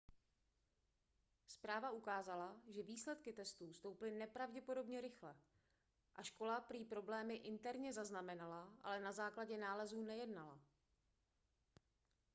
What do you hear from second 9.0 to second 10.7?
základě nálezů nejednala